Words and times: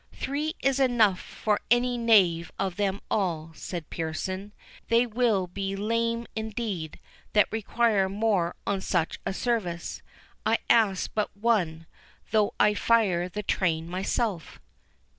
"Three 0.13 0.55
is 0.63 0.79
enough 0.79 1.19
for 1.19 1.59
any 1.69 1.95
knave 1.95 2.51
of 2.57 2.75
them 2.77 3.01
all," 3.11 3.51
said 3.53 3.91
Pearson. 3.91 4.51
"They 4.87 5.05
will 5.05 5.45
be 5.45 5.75
lame 5.75 6.25
indeed, 6.35 6.99
that 7.33 7.45
require 7.51 8.09
more 8.09 8.55
on 8.65 8.81
such 8.81 9.19
a 9.27 9.31
service.—I 9.31 10.57
ask 10.71 11.11
but 11.13 11.29
one, 11.37 11.85
though 12.31 12.55
I 12.59 12.73
fire 12.73 13.29
the 13.29 13.43
train 13.43 13.87
myself." 13.87 14.59